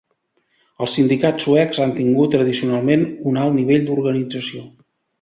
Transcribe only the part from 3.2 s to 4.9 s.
un alt nivell d'organització.